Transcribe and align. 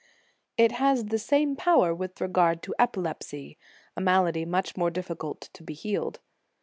j 0.57 0.65
It 0.65 0.71
has 0.71 1.05
the 1.05 1.19
same 1.19 1.55
power 1.55 1.93
with 1.93 2.19
regard 2.19 2.63
to 2.63 2.73
epi 2.79 2.99
lepsy, 3.01 3.57
a 3.95 4.01
malady 4.01 4.45
much 4.45 4.75
more 4.75 4.89
difficult 4.89 5.41
to 5.53 5.61
be 5.61 5.75
healed. 5.75 6.19